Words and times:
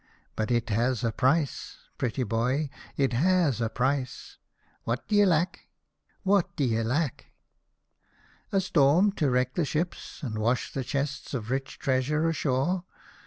But 0.35 0.49
it 0.49 0.71
has 0.71 1.03
a 1.03 1.11
price, 1.11 1.77
pretty 1.99 2.23
boy, 2.23 2.71
it 2.97 3.13
has 3.13 3.61
a 3.61 3.69
price. 3.69 4.39
What 4.83 5.07
d'ye 5.07 5.25
lack? 5.25 5.67
What 6.23 6.55
d'ye 6.55 6.81
lack? 6.81 7.27
A 8.51 8.59
storm 8.61 9.11
to 9.11 9.29
wreck 9.29 9.53
the 9.53 9.63
ships, 9.63 10.23
and 10.23 10.39
wash 10.39 10.73
the 10.73 10.83
chests 10.83 11.35
of 11.35 11.51
rich 11.51 11.77
treasure 11.77 12.27
ashore 12.27 12.83